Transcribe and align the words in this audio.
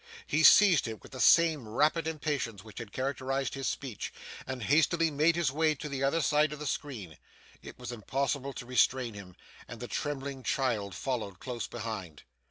He 0.25 0.41
seized 0.43 0.87
it 0.87 1.03
with 1.03 1.11
the 1.11 1.19
same 1.19 1.67
rapid 1.67 2.07
impatience 2.07 2.63
which 2.63 2.79
had 2.79 2.91
characterised 2.91 3.53
his 3.53 3.67
speech, 3.67 4.11
and 4.47 4.63
hastily 4.63 5.11
made 5.11 5.35
his 5.35 5.51
way 5.51 5.75
to 5.75 5.87
the 5.87 6.01
other 6.03 6.21
side 6.21 6.51
of 6.51 6.57
the 6.57 6.65
screen. 6.65 7.17
It 7.61 7.77
was 7.77 7.91
impossible 7.91 8.53
to 8.53 8.65
restrain 8.65 9.13
him, 9.13 9.35
and 9.67 9.79
the 9.79 9.87
trembling 9.87 10.41
child 10.41 10.95
followed 10.95 11.39
close 11.39 11.67
behind. 11.67 12.23